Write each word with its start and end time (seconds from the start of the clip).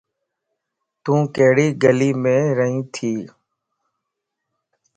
تون 1.03 1.19
ڪھڙي 1.35 1.67
گليم 1.83 2.19
رئين 2.57 2.77
تي؟ 2.93 3.13